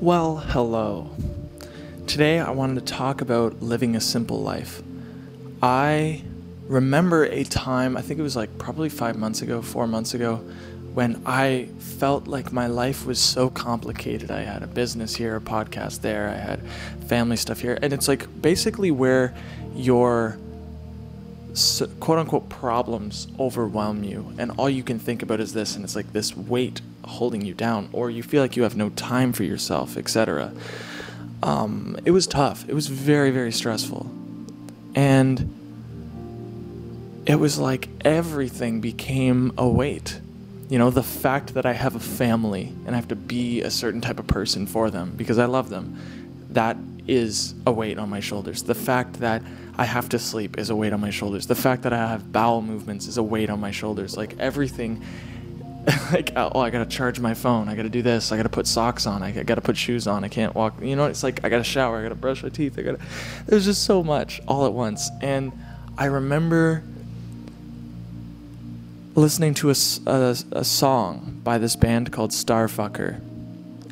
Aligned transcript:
Well, 0.00 0.36
hello. 0.36 1.08
Today 2.06 2.38
I 2.38 2.50
wanted 2.50 2.86
to 2.86 2.92
talk 2.92 3.22
about 3.22 3.62
living 3.62 3.96
a 3.96 4.00
simple 4.02 4.42
life. 4.42 4.82
I 5.62 6.22
remember 6.66 7.24
a 7.24 7.44
time, 7.44 7.96
I 7.96 8.02
think 8.02 8.20
it 8.20 8.22
was 8.22 8.36
like 8.36 8.58
probably 8.58 8.90
five 8.90 9.16
months 9.16 9.40
ago, 9.40 9.62
four 9.62 9.86
months 9.86 10.12
ago, 10.12 10.36
when 10.92 11.22
I 11.24 11.70
felt 11.78 12.26
like 12.26 12.52
my 12.52 12.66
life 12.66 13.06
was 13.06 13.18
so 13.18 13.48
complicated. 13.48 14.30
I 14.30 14.42
had 14.42 14.62
a 14.62 14.66
business 14.66 15.14
here, 15.14 15.34
a 15.34 15.40
podcast 15.40 16.02
there, 16.02 16.28
I 16.28 16.36
had 16.36 16.60
family 17.08 17.38
stuff 17.38 17.60
here, 17.60 17.78
and 17.80 17.94
it's 17.94 18.06
like 18.06 18.42
basically 18.42 18.90
where 18.90 19.34
your 19.74 20.36
quote 22.00 22.18
unquote 22.18 22.48
problems 22.48 23.28
overwhelm 23.38 24.04
you, 24.04 24.34
and 24.38 24.52
all 24.58 24.68
you 24.68 24.82
can 24.82 24.98
think 24.98 25.22
about 25.22 25.40
is 25.40 25.52
this, 25.52 25.74
and 25.74 25.84
it's 25.84 25.96
like 25.96 26.12
this 26.12 26.36
weight 26.36 26.80
holding 27.04 27.42
you 27.42 27.54
down, 27.54 27.88
or 27.92 28.10
you 28.10 28.22
feel 28.22 28.42
like 28.42 28.56
you 28.56 28.62
have 28.62 28.76
no 28.76 28.90
time 28.90 29.32
for 29.32 29.44
yourself, 29.44 29.96
etc. 29.96 30.52
Um, 31.42 31.96
it 32.04 32.10
was 32.10 32.26
tough. 32.26 32.68
It 32.68 32.74
was 32.74 32.88
very, 32.88 33.30
very 33.30 33.52
stressful. 33.52 34.10
And 34.94 35.52
it 37.26 37.36
was 37.36 37.58
like 37.58 37.88
everything 38.04 38.80
became 38.80 39.52
a 39.58 39.68
weight. 39.68 40.20
You 40.68 40.78
know, 40.78 40.90
the 40.90 41.02
fact 41.02 41.54
that 41.54 41.64
I 41.66 41.72
have 41.72 41.94
a 41.94 42.00
family 42.00 42.72
and 42.86 42.94
I 42.94 42.96
have 42.96 43.08
to 43.08 43.16
be 43.16 43.62
a 43.62 43.70
certain 43.70 44.00
type 44.00 44.18
of 44.18 44.26
person 44.26 44.66
for 44.66 44.90
them 44.90 45.12
because 45.16 45.38
I 45.38 45.44
love 45.44 45.68
them, 45.68 46.00
that 46.50 46.76
is 47.06 47.54
a 47.66 47.72
weight 47.72 47.98
on 47.98 48.08
my 48.08 48.20
shoulders. 48.20 48.62
The 48.62 48.74
fact 48.74 49.20
that 49.20 49.42
I 49.78 49.84
have 49.84 50.08
to 50.10 50.18
sleep 50.18 50.58
is 50.58 50.70
a 50.70 50.76
weight 50.76 50.92
on 50.92 51.00
my 51.00 51.10
shoulders. 51.10 51.46
The 51.46 51.54
fact 51.54 51.82
that 51.82 51.92
I 51.92 51.98
have 51.98 52.32
bowel 52.32 52.62
movements 52.62 53.06
is 53.06 53.18
a 53.18 53.22
weight 53.22 53.50
on 53.50 53.60
my 53.60 53.70
shoulders. 53.70 54.16
Like 54.16 54.38
everything 54.38 55.02
like 56.12 56.32
oh 56.34 56.58
i 56.58 56.70
gotta 56.70 56.86
charge 56.86 57.20
my 57.20 57.34
phone. 57.34 57.68
I 57.68 57.76
gotta 57.76 57.88
do 57.88 58.02
this. 58.02 58.32
I 58.32 58.36
gotta 58.36 58.48
put 58.48 58.66
socks 58.66 59.06
on. 59.06 59.22
I 59.22 59.30
gotta 59.30 59.60
put 59.60 59.76
shoes 59.76 60.06
on. 60.06 60.24
I 60.24 60.28
can't 60.28 60.54
walk. 60.54 60.82
You 60.82 60.96
know 60.96 61.06
it's 61.06 61.22
like 61.22 61.44
i 61.44 61.48
gotta 61.48 61.64
shower. 61.64 61.98
I 61.98 62.02
gotta 62.02 62.16
brush 62.16 62.42
my 62.42 62.48
teeth. 62.48 62.78
I 62.78 62.82
gotta 62.82 62.98
there's 63.46 63.66
just 63.66 63.84
so 63.84 64.02
much 64.02 64.40
all 64.48 64.66
at 64.66 64.72
once. 64.72 65.10
And 65.20 65.52
i 65.96 66.06
remember 66.06 66.82
listening 69.14 69.54
to 69.54 69.70
a, 69.70 69.74
a, 70.06 70.36
a 70.52 70.64
song 70.64 71.40
by 71.44 71.58
this 71.58 71.76
band 71.76 72.12
called 72.12 72.32
starfucker. 72.32 73.20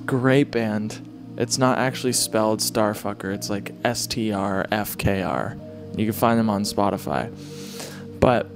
Great 0.05 0.51
band 0.51 1.01
it's 1.37 1.59
not 1.59 1.79
actually 1.79 2.13
spelled 2.13 2.61
starfucker 2.61 3.35
it's 3.35 3.51
like 3.51 3.73
s-t-r-f-k-r 3.85 5.57
you 5.97 6.05
can 6.05 6.13
find 6.13 6.39
them 6.39 6.51
on 6.51 6.63
spotify 6.63 7.31
but 8.21 8.49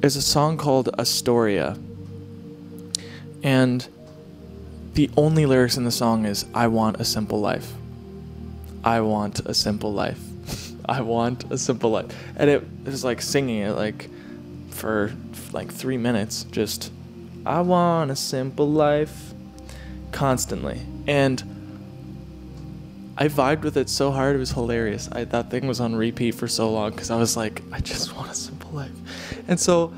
there's 0.00 0.16
a 0.16 0.22
song 0.22 0.56
called 0.56 0.88
astoria 0.98 1.76
and 3.42 3.86
the 4.94 5.10
only 5.16 5.46
lyrics 5.46 5.76
in 5.76 5.84
the 5.84 5.90
song 5.90 6.26
is 6.26 6.44
I 6.54 6.66
want 6.68 7.00
a 7.00 7.04
simple 7.04 7.40
life. 7.40 7.72
I 8.84 9.00
want 9.00 9.40
a 9.40 9.54
simple 9.54 9.92
life. 9.92 10.20
I 10.84 11.00
want 11.00 11.50
a 11.50 11.58
simple 11.58 11.90
life. 11.90 12.14
And 12.36 12.50
it, 12.50 12.62
it 12.84 12.90
was 12.90 13.04
like 13.04 13.22
singing 13.22 13.62
it 13.62 13.72
like 13.72 14.10
for 14.70 15.12
like 15.52 15.70
3 15.70 15.98
minutes 15.98 16.44
just 16.44 16.90
I 17.44 17.60
want 17.60 18.10
a 18.10 18.16
simple 18.16 18.68
life 18.70 19.32
constantly. 20.12 20.80
And 21.06 21.42
I 23.22 23.28
vibed 23.28 23.62
with 23.62 23.76
it 23.76 23.88
so 23.88 24.10
hard 24.10 24.34
it 24.34 24.40
was 24.40 24.50
hilarious. 24.50 25.08
I 25.12 25.22
that 25.22 25.48
thing 25.48 25.68
was 25.68 25.78
on 25.78 25.94
repeat 25.94 26.34
for 26.34 26.48
so 26.48 26.72
long 26.72 26.90
cuz 26.90 27.08
I 27.08 27.14
was 27.14 27.36
like 27.36 27.62
I 27.70 27.78
just 27.78 28.16
want 28.16 28.32
a 28.32 28.34
simple 28.34 28.72
life. 28.72 28.90
And 29.46 29.60
so 29.60 29.92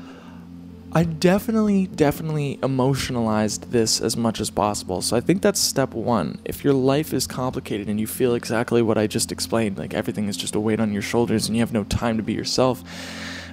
I 0.93 1.05
definitely, 1.05 1.87
definitely 1.87 2.59
emotionalized 2.61 3.71
this 3.71 3.99
as 3.99 4.15
much 4.15 4.39
as 4.39 4.51
possible. 4.51 5.01
So 5.01 5.17
I 5.17 5.21
think 5.21 5.41
that's 5.41 5.59
step 5.59 5.95
one. 5.95 6.37
If 6.45 6.63
your 6.63 6.75
life 6.75 7.15
is 7.15 7.25
complicated 7.25 7.89
and 7.89 7.99
you 7.99 8.05
feel 8.05 8.35
exactly 8.35 8.83
what 8.83 8.95
I 8.95 9.07
just 9.07 9.31
explained, 9.31 9.79
like 9.79 9.95
everything 9.95 10.27
is 10.27 10.37
just 10.37 10.53
a 10.53 10.59
weight 10.59 10.79
on 10.79 10.93
your 10.93 11.01
shoulders 11.01 11.47
and 11.47 11.55
you 11.55 11.63
have 11.63 11.73
no 11.73 11.83
time 11.83 12.17
to 12.17 12.23
be 12.23 12.33
yourself, 12.33 12.83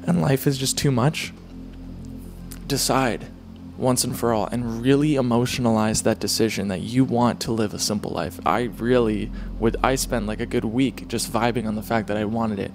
and 0.07 0.20
life 0.20 0.47
is 0.47 0.59
just 0.59 0.77
too 0.77 0.91
much, 0.91 1.33
decide 2.67 3.24
once 3.77 4.05
and 4.05 4.19
for 4.19 4.33
all 4.33 4.47
and 4.47 4.83
really 4.83 5.13
emotionalize 5.13 6.03
that 6.03 6.21
decision 6.21 6.69
that 6.69 6.81
you 6.81 7.05
want 7.05 7.41
to 7.41 7.53
live 7.53 7.73
a 7.73 7.79
simple 7.79 8.11
life. 8.11 8.39
I 8.45 8.65
really 8.65 9.31
would, 9.59 9.77
I 9.83 9.95
spent 9.95 10.27
like 10.27 10.41
a 10.41 10.47
good 10.47 10.65
week 10.65 11.09
just 11.09 11.33
vibing 11.33 11.67
on 11.67 11.75
the 11.75 11.83
fact 11.83 12.09
that 12.09 12.17
I 12.17 12.25
wanted 12.25 12.59
it. 12.59 12.73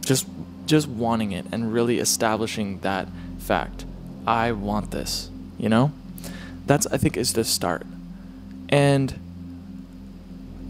Just, 0.00 0.26
just 0.66 0.88
wanting 0.88 1.32
it 1.32 1.46
and 1.52 1.72
really 1.72 1.98
establishing 1.98 2.80
that 2.80 3.08
fact. 3.38 3.84
I 4.26 4.52
want 4.52 4.90
this, 4.90 5.30
you 5.58 5.68
know? 5.68 5.92
That's, 6.66 6.86
I 6.86 6.96
think, 6.96 7.16
is 7.16 7.32
the 7.32 7.44
start. 7.44 7.86
And 8.68 9.18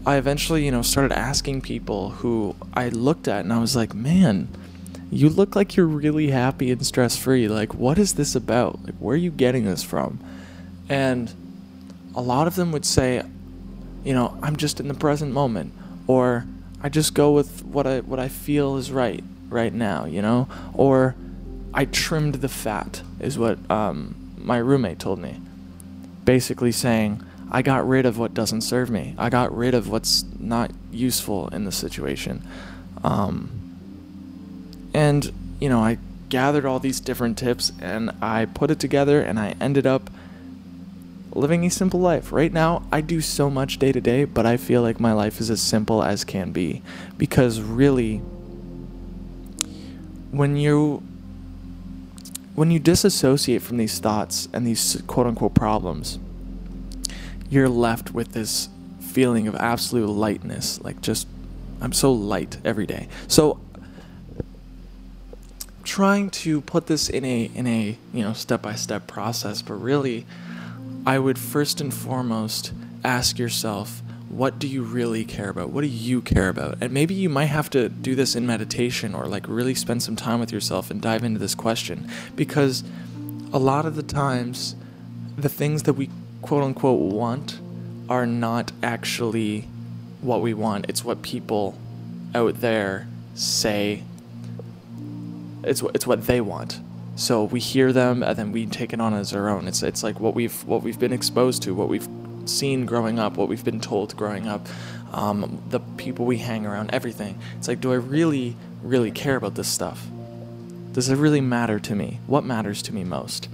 I 0.05 0.17
eventually, 0.17 0.65
you 0.65 0.71
know, 0.71 0.81
started 0.81 1.17
asking 1.17 1.61
people 1.61 2.09
who 2.09 2.55
I 2.73 2.89
looked 2.89 3.27
at 3.27 3.45
and 3.45 3.53
I 3.53 3.59
was 3.59 3.75
like, 3.75 3.93
man, 3.93 4.49
you 5.13 5.29
look 5.29 5.55
like 5.55 5.75
you're 5.75 5.85
really 5.85 6.31
happy 6.31 6.71
and 6.71 6.85
stress 6.85 7.17
free. 7.17 7.47
Like, 7.47 7.73
what 7.73 7.97
is 7.97 8.15
this 8.15 8.35
about? 8.35 8.83
Like, 8.83 8.95
where 8.95 9.13
are 9.13 9.17
you 9.17 9.31
getting 9.31 9.65
this 9.65 9.83
from? 9.83 10.19
And 10.89 11.31
a 12.15 12.21
lot 12.21 12.47
of 12.47 12.55
them 12.55 12.71
would 12.71 12.85
say, 12.85 13.23
you 14.03 14.13
know, 14.13 14.37
I'm 14.41 14.55
just 14.55 14.79
in 14.79 14.87
the 14.87 14.93
present 14.93 15.31
moment, 15.31 15.73
or 16.07 16.45
I 16.81 16.89
just 16.89 17.13
go 17.13 17.31
with 17.31 17.63
what 17.63 17.87
I 17.87 18.01
what 18.01 18.19
I 18.19 18.27
feel 18.27 18.77
is 18.77 18.91
right 18.91 19.23
right 19.49 19.73
now, 19.73 20.05
you 20.05 20.21
know, 20.21 20.47
or 20.73 21.15
I 21.73 21.85
trimmed 21.85 22.35
the 22.35 22.49
fat, 22.49 23.01
is 23.19 23.37
what 23.37 23.57
um, 23.71 24.15
my 24.37 24.57
roommate 24.57 24.99
told 24.99 25.19
me. 25.19 25.39
Basically 26.25 26.71
saying, 26.71 27.23
I 27.51 27.61
got 27.61 27.87
rid 27.87 28.05
of 28.05 28.17
what 28.17 28.33
doesn't 28.33 28.61
serve 28.61 28.89
me. 28.89 29.15
I 29.17 29.29
got 29.29 29.55
rid 29.55 29.73
of 29.73 29.89
what's 29.89 30.25
not 30.39 30.71
useful 30.91 31.49
in 31.49 31.65
the 31.65 31.71
situation. 31.71 32.45
Um, 33.03 33.62
and, 34.93 35.31
you 35.59 35.69
know, 35.69 35.79
I 35.79 35.97
gathered 36.29 36.65
all 36.65 36.79
these 36.79 36.99
different 36.99 37.37
tips 37.37 37.71
and 37.79 38.11
I 38.21 38.45
put 38.45 38.71
it 38.71 38.79
together 38.79 39.21
and 39.21 39.39
I 39.39 39.55
ended 39.61 39.85
up 39.85 40.09
living 41.35 41.65
a 41.65 41.69
simple 41.69 41.99
life. 41.99 42.31
Right 42.31 42.51
now, 42.51 42.83
I 42.91 43.01
do 43.01 43.21
so 43.21 43.49
much 43.49 43.79
day 43.79 43.91
to 43.91 44.01
day, 44.01 44.25
but 44.25 44.45
I 44.45 44.57
feel 44.57 44.81
like 44.81 44.99
my 44.99 45.13
life 45.13 45.39
is 45.39 45.49
as 45.49 45.61
simple 45.61 46.03
as 46.03 46.23
can 46.23 46.51
be. 46.51 46.81
Because 47.17 47.61
really, 47.61 48.17
when 50.31 50.57
you 50.57 51.03
when 52.55 52.69
you 52.69 52.79
disassociate 52.79 53.63
from 53.63 53.77
these 53.77 53.99
thoughts 53.99 54.47
and 54.53 54.65
these 54.65 55.01
quote 55.07 55.25
unquote 55.25 55.55
problems, 55.55 56.19
you're 57.49 57.69
left 57.69 58.11
with 58.11 58.33
this 58.33 58.69
feeling 58.99 59.47
of 59.47 59.55
absolute 59.55 60.07
lightness. 60.07 60.81
Like, 60.81 61.01
just, 61.01 61.27
I'm 61.81 61.93
so 61.93 62.11
light 62.11 62.57
every 62.63 62.85
day. 62.85 63.07
So, 63.27 63.59
trying 65.93 66.27
to 66.27 66.59
put 66.59 66.87
this 66.87 67.07
in 67.07 67.23
a 67.23 67.51
in 67.53 67.67
a 67.67 67.95
you 68.11 68.23
know 68.23 68.33
step 68.33 68.63
by 68.63 68.73
step 68.73 69.05
process 69.05 69.61
but 69.61 69.75
really 69.75 70.25
i 71.05 71.19
would 71.19 71.37
first 71.37 71.79
and 71.79 71.93
foremost 71.93 72.73
ask 73.03 73.37
yourself 73.37 74.01
what 74.27 74.57
do 74.57 74.67
you 74.67 74.81
really 74.81 75.23
care 75.25 75.49
about? 75.49 75.69
What 75.69 75.81
do 75.81 75.87
you 75.87 76.19
care 76.19 76.49
about? 76.49 76.79
And 76.81 76.91
maybe 76.91 77.13
you 77.13 77.29
might 77.29 77.53
have 77.57 77.69
to 77.69 77.87
do 77.87 78.15
this 78.15 78.35
in 78.35 78.47
meditation 78.47 79.13
or 79.13 79.27
like 79.27 79.45
really 79.47 79.75
spend 79.75 80.01
some 80.01 80.15
time 80.15 80.39
with 80.39 80.51
yourself 80.51 80.89
and 80.89 80.99
dive 80.99 81.23
into 81.23 81.37
this 81.37 81.53
question 81.53 82.09
because 82.35 82.83
a 83.53 83.59
lot 83.59 83.85
of 83.85 83.95
the 83.95 84.01
times 84.01 84.75
the 85.37 85.49
things 85.49 85.83
that 85.83 85.93
we 85.93 86.09
quote 86.41 86.63
unquote 86.63 86.99
want 86.99 87.59
are 88.09 88.25
not 88.25 88.71
actually 88.81 89.67
what 90.21 90.41
we 90.41 90.55
want. 90.55 90.87
It's 90.89 91.05
what 91.05 91.21
people 91.21 91.77
out 92.33 92.59
there 92.59 93.07
say 93.35 94.01
it's 95.63 95.81
it's 95.93 96.07
what 96.07 96.25
they 96.27 96.41
want. 96.41 96.79
So 97.15 97.43
we 97.43 97.59
hear 97.59 97.93
them 97.93 98.23
and 98.23 98.35
then 98.37 98.51
we 98.51 98.65
take 98.65 98.91
it 98.91 98.99
on 98.99 99.13
as 99.13 99.33
our 99.33 99.49
own. 99.49 99.67
It's 99.67 99.83
it's 99.83 100.03
like 100.03 100.19
what 100.19 100.33
we've 100.33 100.63
what 100.65 100.83
we've 100.83 100.99
been 100.99 101.13
exposed 101.13 101.63
to, 101.63 101.75
what 101.75 101.89
we've 101.89 102.07
seen 102.45 102.85
growing 102.85 103.19
up, 103.19 103.37
what 103.37 103.47
we've 103.47 103.63
been 103.63 103.79
told 103.79 104.15
growing 104.17 104.47
up, 104.47 104.67
um, 105.13 105.61
the 105.69 105.79
people 105.97 106.25
we 106.25 106.37
hang 106.37 106.65
around, 106.65 106.89
everything. 106.93 107.39
It's 107.57 107.67
like, 107.67 107.81
do 107.81 107.91
I 107.91 107.95
really, 107.95 108.55
really 108.81 109.11
care 109.11 109.35
about 109.35 109.55
this 109.55 109.67
stuff? 109.67 110.05
Does 110.91 111.09
it 111.09 111.15
really 111.15 111.41
matter 111.41 111.79
to 111.79 111.95
me? 111.95 112.19
What 112.27 112.43
matters 112.43 112.81
to 112.83 112.93
me 112.93 113.03
most? 113.03 113.49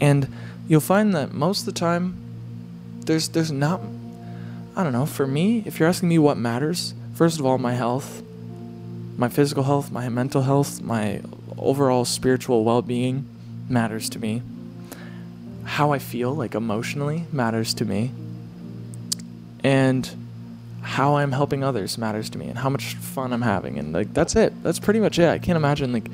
And 0.00 0.28
you'll 0.68 0.80
find 0.80 1.14
that 1.14 1.32
most 1.32 1.60
of 1.60 1.66
the 1.66 1.72
time, 1.72 2.16
there's 3.06 3.28
there's 3.28 3.52
not. 3.52 3.80
I 4.74 4.82
don't 4.82 4.92
know. 4.92 5.06
For 5.06 5.26
me, 5.26 5.62
if 5.66 5.78
you're 5.78 5.88
asking 5.88 6.08
me 6.08 6.18
what 6.18 6.36
matters, 6.36 6.94
first 7.14 7.38
of 7.38 7.46
all, 7.46 7.58
my 7.58 7.74
health, 7.74 8.22
my 9.16 9.28
physical 9.28 9.64
health, 9.64 9.90
my 9.90 10.08
mental 10.08 10.42
health, 10.42 10.80
my 10.80 11.20
overall 11.58 12.04
spiritual 12.04 12.64
well-being 12.64 13.28
matters 13.68 14.08
to 14.10 14.18
me 14.18 14.42
how 15.64 15.92
I 15.92 15.98
feel, 15.98 16.34
like 16.34 16.54
emotionally, 16.54 17.24
matters 17.32 17.72
to 17.74 17.84
me. 17.84 18.10
And 19.62 20.10
how 20.82 21.16
I'm 21.16 21.30
helping 21.30 21.62
others 21.62 21.96
matters 21.96 22.28
to 22.30 22.38
me 22.38 22.48
and 22.48 22.58
how 22.58 22.68
much 22.68 22.94
fun 22.96 23.32
I'm 23.32 23.42
having 23.42 23.78
and 23.78 23.92
like 23.92 24.12
that's 24.12 24.34
it. 24.34 24.52
That's 24.64 24.80
pretty 24.80 24.98
much 24.98 25.16
it. 25.20 25.28
I 25.28 25.38
can't 25.38 25.56
imagine 25.56 25.92
like 25.92 26.08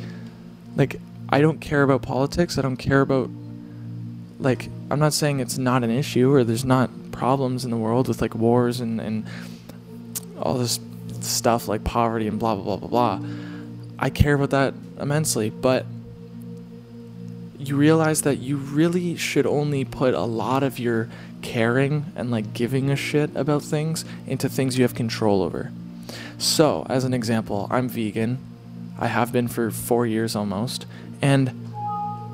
like 0.76 1.00
I 1.30 1.40
don't 1.40 1.58
care 1.58 1.82
about 1.82 2.02
politics. 2.02 2.58
I 2.58 2.62
don't 2.62 2.76
care 2.76 3.00
about 3.00 3.30
like 4.38 4.68
I'm 4.90 4.98
not 4.98 5.14
saying 5.14 5.40
it's 5.40 5.56
not 5.56 5.84
an 5.84 5.90
issue 5.90 6.30
or 6.30 6.44
there's 6.44 6.66
not 6.66 6.90
problems 7.10 7.64
in 7.64 7.70
the 7.70 7.78
world 7.78 8.08
with 8.08 8.20
like 8.20 8.34
wars 8.34 8.80
and, 8.80 9.00
and 9.00 9.26
all 10.38 10.58
this 10.58 10.78
stuff 11.28 11.68
like 11.68 11.84
poverty 11.84 12.26
and 12.26 12.38
blah, 12.38 12.54
blah, 12.54 12.64
blah, 12.64 12.88
blah, 12.88 13.16
blah. 13.18 13.28
I 13.98 14.10
care 14.10 14.34
about 14.34 14.50
that 14.50 14.74
immensely, 15.00 15.50
but 15.50 15.86
you 17.58 17.76
realize 17.76 18.22
that 18.22 18.38
you 18.38 18.56
really 18.56 19.16
should 19.16 19.46
only 19.46 19.84
put 19.84 20.14
a 20.14 20.22
lot 20.22 20.62
of 20.62 20.78
your 20.78 21.08
caring 21.42 22.06
and 22.16 22.30
like 22.30 22.52
giving 22.52 22.90
a 22.90 22.96
shit 22.96 23.34
about 23.34 23.62
things 23.62 24.04
into 24.26 24.48
things 24.48 24.78
you 24.78 24.84
have 24.84 24.94
control 24.94 25.42
over. 25.42 25.72
So, 26.38 26.86
as 26.88 27.04
an 27.04 27.12
example, 27.12 27.66
I'm 27.70 27.88
vegan. 27.88 28.38
I 28.98 29.08
have 29.08 29.32
been 29.32 29.48
for 29.48 29.70
four 29.70 30.06
years 30.06 30.36
almost. 30.36 30.86
And 31.20 31.68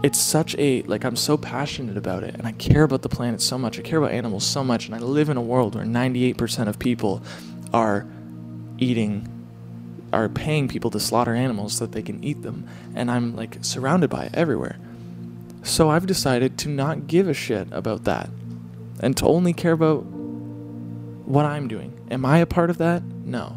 it's 0.03 0.21
such 0.21 0.55
a, 0.57 0.83
like, 0.83 1.05
I'm 1.05 1.17
so 1.17 1.39
passionate 1.39 1.97
about 1.97 2.23
it. 2.23 2.35
And 2.35 2.47
I 2.47 2.53
care 2.53 2.83
about 2.83 3.01
the 3.01 3.09
planet 3.09 3.41
so 3.41 3.57
much. 3.57 3.79
I 3.79 3.83
care 3.83 3.99
about 3.99 4.13
animals 4.13 4.45
so 4.45 4.63
much. 4.63 4.87
And 4.87 4.95
I 4.95 4.99
live 4.99 5.31
in 5.31 5.39
a 5.39 5.43
world 5.43 5.75
where 5.75 5.85
98% 5.85 6.69
of 6.69 6.79
people 6.79 7.23
are 7.73 8.07
eating, 8.79 9.29
are 10.13 10.29
paying 10.29 10.69
people 10.69 10.91
to 10.91 11.01
slaughter 11.01 11.35
animals 11.35 11.75
so 11.75 11.87
that 11.87 11.93
they 11.93 12.03
can 12.03 12.23
eat 12.23 12.43
them. 12.43 12.69
And 12.95 13.11
I'm 13.11 13.35
like 13.35 13.59
surrounded 13.63 14.11
by 14.11 14.25
it 14.25 14.35
everywhere. 14.35 14.79
So 15.63 15.91
I've 15.91 16.07
decided 16.07 16.59
to 16.59 16.69
not 16.69 17.07
give 17.07 17.29
a 17.29 17.35
shit 17.35 17.69
about 17.73 18.05
that 18.05 18.29
and 19.01 19.17
to 19.17 19.27
only 19.27 19.53
care 19.53 19.73
about 19.73 20.05
what 20.05 21.47
I'm 21.47 21.69
doing. 21.69 21.99
Am 22.11 22.25
I 22.25 22.39
a 22.39 22.47
part 22.47 22.71
of 22.71 22.79
that? 22.79 23.03
No. 23.03 23.57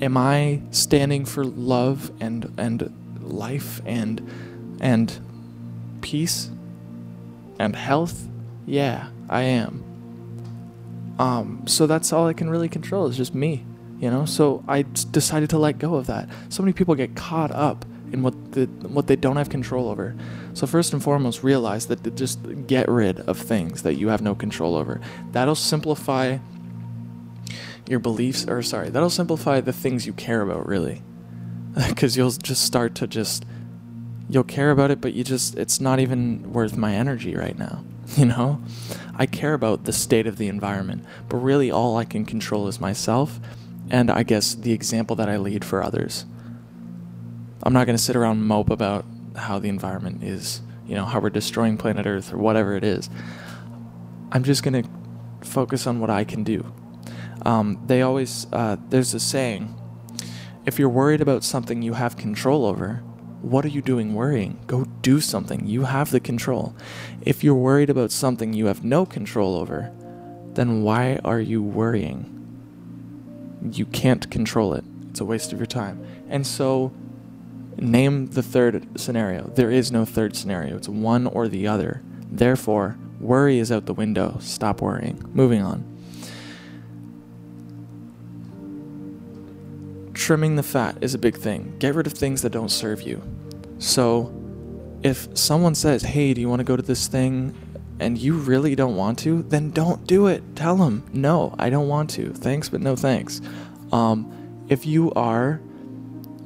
Am 0.00 0.16
I 0.16 0.62
standing 0.72 1.24
for 1.24 1.44
love 1.44 2.10
and 2.20 2.52
and 2.58 2.92
life 3.22 3.80
and 3.86 4.28
and 4.80 5.18
peace 6.00 6.50
and 7.58 7.76
health? 7.76 8.28
Yeah, 8.66 9.08
I 9.28 9.42
am. 9.42 9.84
Um, 11.18 11.62
so 11.66 11.86
that's 11.86 12.12
all 12.12 12.26
I 12.26 12.32
can 12.32 12.50
really 12.50 12.68
control 12.68 13.06
is 13.06 13.16
just 13.16 13.34
me, 13.34 13.64
you 14.02 14.10
know. 14.10 14.26
So 14.26 14.62
I 14.68 14.82
decided 14.82 15.48
to 15.50 15.58
let 15.58 15.78
go 15.78 15.94
of 15.94 16.06
that. 16.08 16.28
So 16.50 16.62
many 16.62 16.74
people 16.74 16.94
get 16.94 17.14
caught 17.14 17.52
up 17.52 17.86
in 18.12 18.22
what 18.22 18.52
the 18.52 18.66
what 18.88 19.06
they 19.06 19.16
don't 19.16 19.36
have 19.36 19.48
control 19.48 19.88
over. 19.88 20.14
So 20.52 20.66
first 20.66 20.92
and 20.92 21.02
foremost, 21.02 21.42
realize 21.42 21.86
that 21.86 22.14
just 22.14 22.38
get 22.66 22.88
rid 22.88 23.20
of 23.20 23.38
things 23.38 23.84
that 23.84 23.94
you 23.94 24.08
have 24.08 24.20
no 24.20 24.34
control 24.34 24.76
over. 24.76 25.00
That'll 25.30 25.54
simplify 25.54 26.38
your 27.88 27.98
beliefs 27.98 28.46
or 28.46 28.62
sorry 28.62 28.90
that'll 28.90 29.10
simplify 29.10 29.60
the 29.60 29.72
things 29.72 30.06
you 30.06 30.12
care 30.12 30.40
about 30.40 30.66
really 30.66 31.02
because 31.88 32.16
you'll 32.16 32.30
just 32.30 32.64
start 32.64 32.94
to 32.94 33.08
just 33.08 33.44
you'll 34.30 34.44
care 34.44 34.70
about 34.70 34.90
it 34.90 35.00
but 35.00 35.12
you 35.12 35.24
just 35.24 35.56
it's 35.56 35.80
not 35.80 35.98
even 35.98 36.52
worth 36.52 36.76
my 36.76 36.94
energy 36.94 37.34
right 37.34 37.58
now 37.58 37.82
you 38.16 38.24
know 38.24 38.62
i 39.16 39.26
care 39.26 39.52
about 39.52 39.84
the 39.84 39.92
state 39.92 40.28
of 40.28 40.38
the 40.38 40.46
environment 40.46 41.04
but 41.28 41.38
really 41.38 41.70
all 41.72 41.96
i 41.96 42.04
can 42.04 42.24
control 42.24 42.68
is 42.68 42.80
myself 42.80 43.40
and 43.92 44.10
i 44.10 44.24
guess 44.24 44.54
the 44.54 44.72
example 44.72 45.14
that 45.14 45.28
i 45.28 45.36
lead 45.36 45.64
for 45.64 45.80
others 45.80 46.26
i'm 47.62 47.72
not 47.72 47.86
going 47.86 47.96
to 47.96 48.02
sit 48.02 48.16
around 48.16 48.42
mope 48.42 48.70
about 48.70 49.04
how 49.36 49.60
the 49.60 49.68
environment 49.68 50.24
is 50.24 50.60
you 50.84 50.96
know 50.96 51.04
how 51.04 51.20
we're 51.20 51.30
destroying 51.30 51.76
planet 51.76 52.06
earth 52.06 52.32
or 52.32 52.38
whatever 52.38 52.74
it 52.74 52.82
is 52.82 53.08
i'm 54.32 54.42
just 54.42 54.64
going 54.64 54.82
to 54.82 54.88
focus 55.46 55.86
on 55.86 56.00
what 56.00 56.10
i 56.10 56.24
can 56.24 56.42
do 56.42 56.72
um, 57.44 57.82
they 57.86 58.02
always, 58.02 58.46
uh, 58.52 58.76
there's 58.88 59.14
a 59.14 59.20
saying 59.20 59.74
if 60.64 60.78
you're 60.78 60.88
worried 60.88 61.20
about 61.20 61.42
something 61.42 61.82
you 61.82 61.94
have 61.94 62.16
control 62.16 62.64
over, 62.64 63.02
what 63.40 63.64
are 63.64 63.68
you 63.68 63.82
doing 63.82 64.14
worrying? 64.14 64.60
Go 64.68 64.84
do 65.02 65.20
something. 65.20 65.66
You 65.66 65.84
have 65.84 66.12
the 66.12 66.20
control. 66.20 66.76
If 67.22 67.42
you're 67.42 67.56
worried 67.56 67.90
about 67.90 68.12
something 68.12 68.52
you 68.52 68.66
have 68.66 68.84
no 68.84 69.04
control 69.04 69.56
over, 69.56 69.92
then 70.54 70.82
why 70.82 71.18
are 71.24 71.40
you 71.40 71.60
worrying? 71.60 72.31
You 73.70 73.86
can't 73.86 74.30
control 74.30 74.74
it. 74.74 74.84
It's 75.10 75.20
a 75.20 75.24
waste 75.24 75.52
of 75.52 75.58
your 75.58 75.66
time. 75.66 76.04
And 76.28 76.46
so, 76.46 76.92
name 77.76 78.28
the 78.28 78.42
third 78.42 78.98
scenario. 78.98 79.50
There 79.54 79.70
is 79.70 79.92
no 79.92 80.04
third 80.04 80.36
scenario, 80.36 80.76
it's 80.76 80.88
one 80.88 81.26
or 81.26 81.48
the 81.48 81.66
other. 81.66 82.02
Therefore, 82.30 82.98
worry 83.20 83.58
is 83.58 83.70
out 83.70 83.86
the 83.86 83.94
window. 83.94 84.38
Stop 84.40 84.80
worrying. 84.80 85.22
Moving 85.34 85.62
on. 85.62 85.92
trimming 90.22 90.54
the 90.54 90.62
fat 90.62 90.96
is 91.00 91.14
a 91.14 91.18
big 91.18 91.36
thing. 91.36 91.74
Get 91.80 91.96
rid 91.96 92.06
of 92.06 92.12
things 92.12 92.42
that 92.42 92.50
don't 92.50 92.70
serve 92.70 93.02
you. 93.02 93.20
So, 93.78 94.32
if 95.02 95.28
someone 95.34 95.74
says, 95.74 96.02
"Hey, 96.02 96.32
do 96.32 96.40
you 96.40 96.48
want 96.48 96.60
to 96.60 96.64
go 96.64 96.76
to 96.76 96.82
this 96.82 97.08
thing?" 97.08 97.52
And 98.02 98.18
you 98.18 98.34
really 98.34 98.74
don't 98.74 98.96
want 98.96 99.18
to, 99.20 99.42
then 99.44 99.70
don't 99.70 100.06
do 100.06 100.26
it. 100.26 100.42
Tell 100.56 100.76
them, 100.76 101.04
"No, 101.12 101.54
I 101.58 101.70
don't 101.70 101.88
want 101.88 102.10
to. 102.10 102.30
Thanks, 102.30 102.68
but 102.68 102.80
no 102.80 102.96
thanks." 102.96 103.40
Um, 103.92 104.30
if 104.68 104.86
you 104.86 105.12
are 105.12 105.60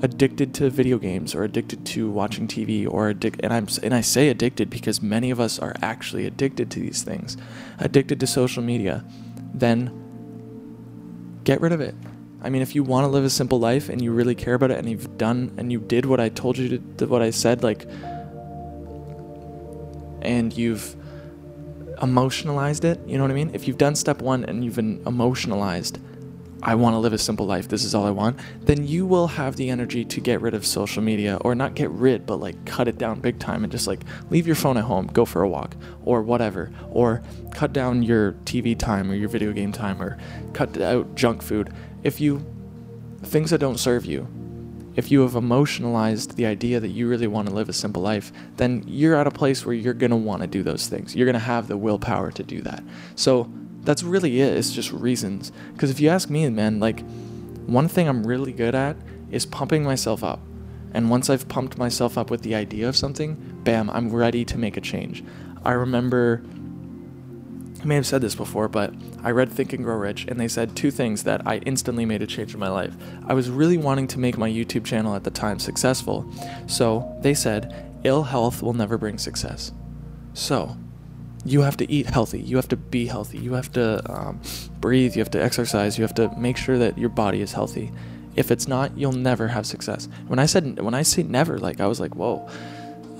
addicted 0.02 0.52
to 0.52 0.68
video 0.68 0.98
games 0.98 1.34
or 1.34 1.42
addicted 1.42 1.84
to 1.86 2.10
watching 2.10 2.46
TV 2.46 2.86
or 2.86 3.08
addicted, 3.08 3.42
and 3.44 3.52
I'm 3.52 3.66
and 3.82 3.94
I 3.94 4.02
say 4.02 4.28
addicted 4.28 4.68
because 4.68 5.00
many 5.02 5.30
of 5.30 5.40
us 5.40 5.58
are 5.58 5.74
actually 5.80 6.26
addicted 6.26 6.70
to 6.72 6.80
these 6.80 7.02
things, 7.02 7.36
addicted 7.78 8.20
to 8.20 8.26
social 8.26 8.62
media, 8.62 9.04
then 9.54 9.90
get 11.44 11.60
rid 11.60 11.72
of 11.72 11.80
it. 11.80 11.94
I 12.42 12.50
mean, 12.50 12.62
if 12.62 12.74
you 12.74 12.84
want 12.84 13.04
to 13.04 13.08
live 13.08 13.24
a 13.24 13.30
simple 13.30 13.58
life 13.58 13.88
and 13.88 14.02
you 14.02 14.12
really 14.12 14.34
care 14.34 14.54
about 14.54 14.70
it 14.70 14.78
and 14.78 14.88
you've 14.88 15.16
done 15.16 15.52
and 15.56 15.72
you 15.72 15.80
did 15.80 16.04
what 16.04 16.20
I 16.20 16.28
told 16.28 16.58
you 16.58 16.82
to, 16.98 17.06
what 17.06 17.22
I 17.22 17.30
said, 17.30 17.62
like, 17.62 17.86
and 20.20 20.56
you've 20.56 20.94
emotionalized 22.02 22.84
it, 22.84 23.00
you 23.06 23.16
know 23.16 23.24
what 23.24 23.30
I 23.30 23.34
mean? 23.34 23.50
If 23.54 23.66
you've 23.66 23.78
done 23.78 23.94
step 23.94 24.22
one 24.22 24.44
and 24.44 24.64
you've 24.64 24.76
been 24.76 25.02
emotionalized, 25.06 25.98
I 26.62 26.74
want 26.74 26.94
to 26.94 26.98
live 26.98 27.12
a 27.12 27.18
simple 27.18 27.46
life, 27.46 27.68
this 27.68 27.84
is 27.84 27.94
all 27.94 28.06
I 28.06 28.10
want, 28.10 28.38
then 28.62 28.86
you 28.86 29.06
will 29.06 29.26
have 29.28 29.56
the 29.56 29.68
energy 29.70 30.04
to 30.06 30.20
get 30.20 30.40
rid 30.40 30.54
of 30.54 30.64
social 30.66 31.02
media 31.02 31.36
or 31.42 31.54
not 31.54 31.74
get 31.74 31.90
rid, 31.90 32.26
but 32.26 32.36
like 32.36 32.64
cut 32.64 32.88
it 32.88 32.98
down 32.98 33.20
big 33.20 33.38
time 33.38 33.62
and 33.62 33.70
just 33.70 33.86
like 33.86 34.00
leave 34.30 34.46
your 34.46 34.56
phone 34.56 34.76
at 34.76 34.84
home, 34.84 35.06
go 35.08 35.24
for 35.24 35.42
a 35.42 35.48
walk 35.48 35.76
or 36.04 36.22
whatever, 36.22 36.72
or 36.90 37.22
cut 37.54 37.72
down 37.72 38.02
your 38.02 38.32
TV 38.44 38.76
time 38.76 39.10
or 39.10 39.14
your 39.14 39.28
video 39.28 39.52
game 39.52 39.70
time 39.70 40.00
or 40.02 40.18
cut 40.54 40.80
out 40.80 41.14
junk 41.14 41.42
food 41.42 41.72
if 42.02 42.20
you 42.20 42.44
things 43.22 43.50
that 43.50 43.58
don't 43.58 43.78
serve 43.78 44.04
you 44.06 44.26
if 44.96 45.10
you 45.10 45.20
have 45.20 45.34
emotionalized 45.34 46.36
the 46.36 46.46
idea 46.46 46.80
that 46.80 46.88
you 46.88 47.06
really 47.06 47.26
want 47.26 47.46
to 47.46 47.54
live 47.54 47.68
a 47.68 47.72
simple 47.72 48.02
life 48.02 48.32
then 48.56 48.82
you're 48.86 49.14
at 49.14 49.26
a 49.26 49.30
place 49.30 49.64
where 49.64 49.74
you're 49.74 49.94
going 49.94 50.10
to 50.10 50.16
want 50.16 50.40
to 50.40 50.48
do 50.48 50.62
those 50.62 50.88
things. 50.88 51.14
You're 51.14 51.26
going 51.26 51.34
to 51.34 51.38
have 51.38 51.68
the 51.68 51.76
willpower 51.76 52.32
to 52.32 52.42
do 52.42 52.62
that. 52.62 52.82
So 53.14 53.50
that's 53.82 54.02
really 54.02 54.40
it. 54.40 54.56
It's 54.56 54.72
just 54.72 54.90
reasons. 54.92 55.52
Because 55.72 55.90
if 55.90 56.00
you 56.00 56.08
ask 56.08 56.28
me 56.30 56.48
man 56.48 56.80
like 56.80 57.04
one 57.66 57.88
thing 57.88 58.08
i'm 58.08 58.26
really 58.26 58.52
good 58.52 58.74
at 58.74 58.96
is 59.30 59.46
pumping 59.46 59.84
myself 59.84 60.24
up. 60.24 60.40
And 60.94 61.10
once 61.10 61.28
i've 61.30 61.46
pumped 61.48 61.78
myself 61.78 62.16
up 62.16 62.30
with 62.30 62.42
the 62.42 62.54
idea 62.54 62.88
of 62.88 62.96
something 62.96 63.60
bam 63.64 63.90
i'm 63.90 64.12
ready 64.12 64.44
to 64.46 64.58
make 64.58 64.76
a 64.76 64.80
change. 64.80 65.22
I 65.64 65.72
remember 65.72 66.42
I 67.86 67.88
may 67.88 67.94
have 67.94 68.06
said 68.06 68.20
this 68.20 68.34
before, 68.34 68.66
but 68.66 68.92
I 69.22 69.30
read 69.30 69.48
Think 69.48 69.72
and 69.72 69.84
Grow 69.84 69.94
Rich, 69.94 70.24
and 70.26 70.40
they 70.40 70.48
said 70.48 70.74
two 70.74 70.90
things 70.90 71.22
that 71.22 71.46
I 71.46 71.58
instantly 71.58 72.04
made 72.04 72.20
a 72.20 72.26
change 72.26 72.52
in 72.52 72.58
my 72.58 72.68
life. 72.68 72.96
I 73.28 73.32
was 73.32 73.48
really 73.48 73.78
wanting 73.78 74.08
to 74.08 74.18
make 74.18 74.36
my 74.36 74.50
YouTube 74.50 74.84
channel 74.84 75.14
at 75.14 75.22
the 75.22 75.30
time 75.30 75.60
successful, 75.60 76.28
so 76.66 77.16
they 77.20 77.32
said, 77.32 78.00
ill 78.02 78.24
health 78.24 78.60
will 78.60 78.72
never 78.72 78.98
bring 78.98 79.18
success. 79.18 79.70
So, 80.34 80.76
you 81.44 81.60
have 81.60 81.76
to 81.76 81.88
eat 81.88 82.06
healthy, 82.06 82.40
you 82.40 82.56
have 82.56 82.66
to 82.70 82.76
be 82.76 83.06
healthy, 83.06 83.38
you 83.38 83.52
have 83.52 83.70
to 83.74 84.02
um, 84.12 84.40
breathe, 84.80 85.14
you 85.14 85.20
have 85.20 85.30
to 85.30 85.40
exercise, 85.40 85.96
you 85.96 86.02
have 86.02 86.14
to 86.16 86.36
make 86.36 86.56
sure 86.56 86.78
that 86.78 86.98
your 86.98 87.10
body 87.10 87.40
is 87.40 87.52
healthy. 87.52 87.92
If 88.34 88.50
it's 88.50 88.66
not, 88.66 88.98
you'll 88.98 89.12
never 89.12 89.46
have 89.46 89.64
success. 89.64 90.08
When 90.26 90.40
I 90.40 90.46
said 90.46 90.80
when 90.80 90.94
I 90.94 91.02
say 91.02 91.22
never, 91.22 91.56
like 91.56 91.80
I 91.80 91.86
was 91.86 92.00
like, 92.00 92.16
whoa, 92.16 92.50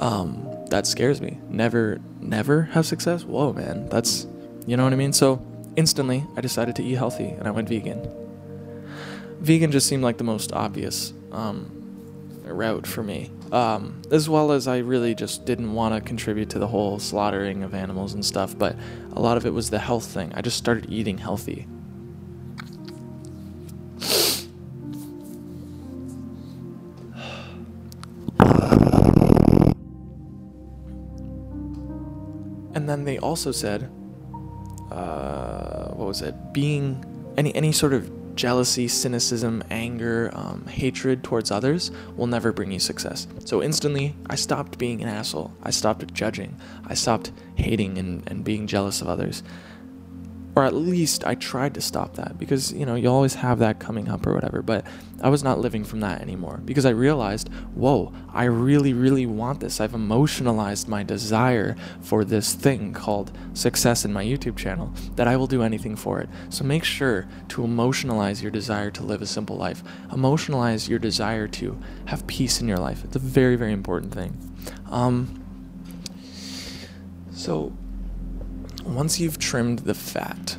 um, 0.01 0.45
that 0.71 0.89
scares 0.89 1.21
me. 1.21 1.39
Never, 1.49 2.01
never 2.21 2.63
have 2.63 2.85
success. 2.85 3.23
Whoa, 3.23 3.53
man, 3.53 3.89
that's 3.91 4.27
you 4.67 4.77
know 4.77 4.85
what 4.85 4.93
I 4.93 4.97
mean? 4.97 5.13
So 5.13 5.45
instantly, 5.77 6.25
I 6.37 6.41
decided 6.41 6.77
to 6.77 6.83
eat 6.83 6.95
healthy 6.95 7.29
and 7.29 7.47
I 7.47 7.53
went 7.53 7.69
vegan. 7.69 8.11
Vegan 9.41 9.71
just 9.71 9.87
seemed 9.87 10.03
like 10.03 10.19
the 10.19 10.25
most 10.25 10.53
obvious 10.53 11.13
um, 11.31 11.71
route 12.45 12.87
for 12.87 13.03
me. 13.03 13.31
Um, 13.53 14.03
as 14.11 14.29
well 14.29 14.51
as 14.51 14.67
I 14.67 14.79
really 14.79 15.15
just 15.15 15.45
didn't 15.45 15.73
want 15.73 15.95
to 15.95 16.01
contribute 16.01 16.51
to 16.51 16.59
the 16.59 16.67
whole 16.67 16.99
slaughtering 16.99 17.63
of 17.63 17.75
animals 17.75 18.13
and 18.15 18.25
stuff, 18.25 18.59
but 18.59 18.77
a 19.13 19.21
lot 19.21 19.37
of 19.37 19.47
it 19.47 19.51
was 19.51 19.71
the 19.71 19.79
health 19.79 20.07
thing. 20.07 20.33
I 20.35 20.41
just 20.41 20.57
started 20.57 20.91
eating 20.91 21.19
healthy. 21.19 21.69
And 32.75 32.91
then 32.91 33.05
they 33.05 33.19
also 33.19 33.53
said 33.53 33.91
uh, 34.90 35.88
what 35.88 36.09
was 36.09 36.23
it? 36.23 36.35
Being 36.52 37.05
any 37.37 37.55
any 37.55 37.73
sort 37.73 37.93
of 37.93 38.11
jealousy, 38.37 38.87
cynicism, 38.87 39.64
anger, 39.71 40.31
um, 40.35 40.66
hatred 40.66 41.25
towards 41.25 41.50
others 41.50 41.90
will 42.16 42.26
never 42.26 42.52
bring 42.52 42.71
you 42.71 42.78
success. 42.78 43.26
So 43.45 43.62
instantly, 43.62 44.14
I 44.28 44.37
stopped 44.37 44.78
being 44.78 45.02
an 45.02 45.09
asshole. 45.09 45.52
I 45.62 45.71
stopped 45.71 46.12
judging. 46.12 46.57
I 46.87 46.95
stopped 46.95 47.33
hating 47.55 47.99
and, 47.99 48.23
and 48.26 48.45
being 48.45 48.66
jealous 48.66 49.00
of 49.00 49.09
others. 49.09 49.43
Or 50.57 50.65
at 50.65 50.75
least 50.75 51.25
I 51.27 51.35
tried 51.35 51.75
to 51.75 51.83
stop 51.83 52.15
that 52.15 52.39
because 52.39 52.73
you 52.73 52.87
know 52.87 52.95
you 52.95 53.09
always 53.09 53.35
have 53.35 53.59
that 53.59 53.79
coming 53.79 54.09
up 54.09 54.27
or 54.27 54.33
whatever 54.33 54.63
but 54.63 54.85
I 55.23 55.29
was 55.29 55.45
not 55.45 55.61
living 55.61 55.85
from 55.85 56.01
that 56.01 56.23
anymore 56.23 56.61
because 56.65 56.87
I 56.87 56.91
realized 56.91 57.51
whoa 57.75 58.13
I 58.33 58.45
really 58.45 58.93
really 58.95 59.27
want 59.27 59.61
this. 59.61 59.81
I've 59.81 59.95
emotionalized 59.95 60.89
my 60.89 61.03
desire 61.03 61.77
for 62.01 62.25
this 62.25 62.55
thing 62.55 62.93
called 62.95 63.31
success 63.53 64.05
in 64.05 64.13
my 64.13 64.25
YouTube 64.25 64.57
channel 64.57 64.93
that 65.15 65.29
I 65.29 65.37
will 65.37 65.47
do 65.47 65.63
anything 65.63 65.95
for 65.95 66.21
it. 66.21 66.29
So 66.49 66.65
make 66.65 66.85
sure 66.85 67.29
to 67.49 67.63
emotionalize 67.63 68.43
your 68.43 68.51
desire 68.51 68.91
to 68.93 69.03
live 69.03 69.23
a 69.23 69.27
simple 69.27 69.57
life. 69.57 69.83
Emotionalize 70.11 70.89
your 70.89 70.99
desire 70.99 71.47
to 71.49 71.79
have 72.07 72.27
peace 72.27 72.61
in 72.61 72.69
your 72.69 72.79
life. 72.79 73.05
It's 73.05 73.17
a 73.17 73.21
very 73.21 73.57
very 73.57 73.73
important 73.73 74.13
thing. 74.15 74.37
Um, 74.91 75.43
so 77.33 77.77
once 78.87 79.21
you've 79.21 79.38
trimmed 79.38 79.81
the 79.81 79.95
fat 79.95 80.57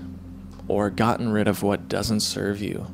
or 0.68 0.90
gotten 0.90 1.30
rid 1.30 1.48
of 1.48 1.64
what 1.64 1.88
doesn't 1.88 2.20
serve 2.20 2.62
you, 2.62 2.88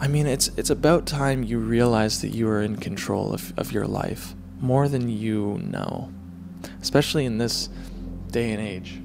I 0.00 0.08
mean, 0.08 0.26
it's 0.26 0.48
it's 0.56 0.70
about 0.70 1.06
time 1.06 1.44
you 1.44 1.58
realize 1.58 2.22
that 2.22 2.30
you 2.30 2.48
are 2.48 2.60
in 2.60 2.76
control 2.76 3.32
of, 3.32 3.56
of 3.56 3.70
your 3.70 3.86
life 3.86 4.34
more 4.60 4.88
than 4.88 5.08
you 5.08 5.60
know, 5.62 6.12
especially 6.80 7.24
in 7.24 7.38
this 7.38 7.68
day 8.30 8.50
and 8.50 8.60
age. 8.60 9.00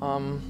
Um, 0.00 0.42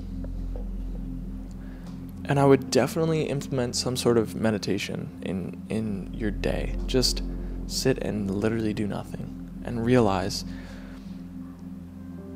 and 2.24 2.38
I 2.38 2.44
would 2.44 2.70
definitely 2.70 3.24
implement 3.24 3.76
some 3.76 3.96
sort 3.96 4.18
of 4.18 4.34
meditation 4.34 5.08
in 5.22 5.62
in 5.68 6.12
your 6.14 6.30
day. 6.30 6.76
Just 6.86 7.22
sit 7.66 7.98
and 7.98 8.30
literally 8.30 8.72
do 8.72 8.86
nothing 8.86 9.50
and 9.64 9.84
realize 9.84 10.44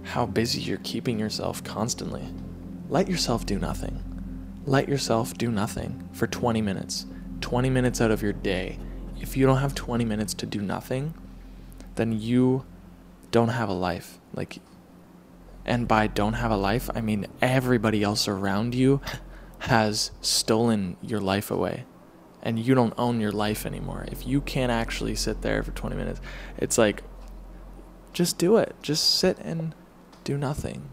how 0.03 0.27
busy 0.27 0.61
you're 0.61 0.79
keeping 0.79 1.19
yourself 1.19 1.63
constantly. 1.65 2.23
Let 2.89 3.09
yourself 3.09 3.45
do 3.45 3.59
nothing. 3.59 4.03
Let 4.65 4.89
yourself 4.89 5.35
do 5.35 5.51
nothing 5.51 6.09
for 6.13 6.27
20 6.27 6.63
minutes. 6.63 7.07
20 7.41 7.71
minutes 7.71 8.01
out 8.01 8.11
of 8.11 8.23
your 8.23 8.33
day. 8.33 8.79
If 9.21 9.37
you 9.37 9.47
don't 9.47 9.59
have 9.59 9.75
20 9.75 10.05
minutes 10.05 10.35
to 10.35 10.47
do 10.47 10.61
nothing, 10.61 11.15
then 11.97 12.13
you 12.13 12.65
don't 13.31 13.49
have 13.49 13.69
a 13.69 13.75
life. 13.75 14.19
Like 14.35 14.59
and 15.67 15.89
by 15.89 16.07
don't 16.07 16.35
have 16.35 16.53
a 16.53 16.57
life, 16.57 16.89
I 16.95 17.01
mean 17.01 17.27
everybody 17.43 18.03
else 18.03 18.29
around 18.29 18.75
you 18.75 19.01
has 19.61 20.13
stolen 20.21 20.97
your 21.03 21.21
life 21.21 21.51
away. 21.51 21.85
And 22.41 22.61
you 22.61 22.77
don't 22.77 22.95
own 22.97 23.21
your 23.21 23.33
life 23.33 23.67
anymore. 23.67 24.07
If 24.11 24.25
you 24.25 24.41
can't 24.41 24.71
actually 24.71 25.17
sit 25.17 25.43
there 25.43 25.65
for 25.65 25.73
20 25.73 25.97
minutes, 25.97 26.21
it's 26.57 26.79
like, 26.79 27.03
just 28.13 28.39
do 28.39 28.57
it. 28.57 28.77
Just 28.81 29.19
sit 29.19 29.37
and 29.41 29.75
do 30.23 30.39
nothing. 30.39 30.89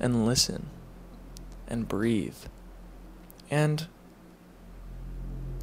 And 0.00 0.26
listen. 0.26 0.70
And 1.68 1.86
breathe. 1.86 2.36
And 3.48 3.86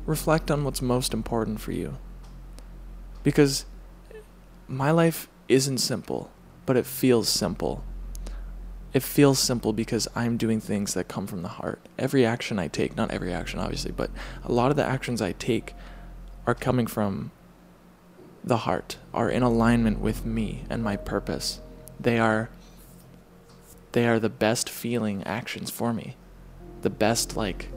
reflect 0.06 0.50
on 0.50 0.64
what's 0.64 0.82
most 0.82 1.14
important 1.14 1.60
for 1.60 1.74
you. 1.74 1.98
Because 3.24 3.66
my 4.70 4.92
life 4.92 5.28
isn't 5.50 5.80
simple 5.80 6.32
but 6.66 6.78
it 6.78 6.86
feels 6.86 7.30
simple. 7.30 7.84
It 8.94 9.04
feels 9.04 9.40
simple 9.40 9.72
because 9.72 10.08
I'm 10.16 10.38
doing 10.38 10.60
things 10.60 10.94
that 10.94 11.08
come 11.08 11.28
from 11.28 11.44
the 11.44 11.48
heart. 11.48 11.80
Every 11.98 12.26
action 12.26 12.60
I 12.60 12.68
take, 12.68 12.96
not 12.96 13.12
every 13.12 13.34
action 13.34 13.60
obviously, 13.60 13.92
but 13.92 14.12
a 14.44 14.52
lot 14.52 14.72
of 14.72 14.78
the 14.78 14.86
actions 14.86 15.22
I 15.22 15.32
take 15.32 15.74
are 16.46 16.56
coming 16.56 16.88
from 16.88 17.32
the 18.44 18.58
heart, 18.58 18.98
are 19.14 19.30
in 19.30 19.44
alignment 19.44 20.00
with 20.00 20.26
me 20.26 20.64
and 20.70 20.84
my 20.84 20.98
purpose. 20.98 21.62
They 22.00 22.20
are 22.20 22.50
they 23.92 24.08
are 24.08 24.20
the 24.20 24.30
best 24.30 24.70
feeling 24.70 25.24
actions 25.24 25.70
for 25.70 25.94
me. 25.94 26.16
The 26.82 26.90
best 26.90 27.36
like 27.36 27.70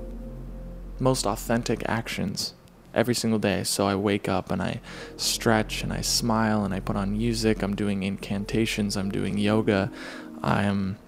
most 0.99 1.26
authentic 1.26 1.83
actions 1.87 2.55
every 2.95 3.15
single 3.15 3.39
day. 3.39 3.65
So 3.65 3.87
I 3.87 3.95
wake 3.97 4.29
up 4.29 4.51
and 4.51 4.63
I 4.63 4.81
stretch 5.17 5.83
and 5.83 5.93
I 5.93 6.01
smile 6.01 6.65
and 6.65 6.73
I 6.73 6.81
put 6.81 6.97
on 6.97 7.13
music. 7.13 7.63
I'm 7.63 7.75
doing 7.75 8.03
incantations. 8.03 8.97
I'm 8.97 9.11
doing 9.11 9.39
yoga. 9.39 9.91
I'm 10.43 10.99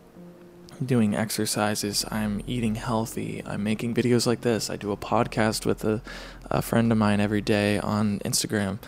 doing 0.84 1.14
exercises. 1.14 2.04
I'm 2.10 2.42
eating 2.46 2.74
healthy. 2.74 3.42
I'm 3.46 3.62
making 3.62 3.94
videos 3.94 4.26
like 4.26 4.42
this. 4.42 4.68
I 4.68 4.76
do 4.76 4.92
a 4.92 4.96
podcast 4.96 5.64
with 5.64 5.84
a, 5.84 6.02
a 6.50 6.60
friend 6.60 6.92
of 6.92 6.98
mine 6.98 7.20
every 7.20 7.40
day 7.40 7.78
on 7.78 8.18
Instagram. 8.20 8.78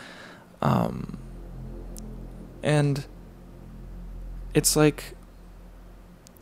Um, 0.60 1.18
and 2.62 3.06
it's 4.54 4.76
like 4.76 5.14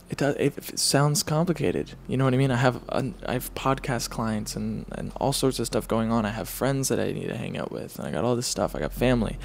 it 0.09 0.19
does 0.19 0.37
it, 0.37 0.79
sounds 0.79 1.23
complicated. 1.23 1.93
You 2.07 2.17
know 2.17 2.25
what 2.25 2.35
i 2.35 2.37
mean? 2.37 2.51
I 2.51 2.57
have 2.57 2.81
a, 2.89 3.13
I 3.27 3.33
have 3.33 3.53
podcast 3.55 4.11
clients 4.11 4.55
and 4.55 4.87
and 4.93 5.13
all 5.17 5.33
sorts 5.33 5.59
of 5.59 5.67
stuff 5.67 5.89
going 5.89 6.13
on. 6.13 6.25
I 6.25 6.31
have 6.31 6.49
friends 6.49 6.89
that 6.89 7.01
i 7.01 7.13
need 7.13 7.29
to 7.29 7.37
hang 7.37 7.59
out 7.59 7.73
with 7.73 7.99
and 7.99 8.07
i 8.07 8.11
got 8.11 8.25
all 8.25 8.37
this 8.37 8.47
stuff. 8.47 8.77
I 8.77 8.81
got 8.81 8.93
family. 8.93 9.39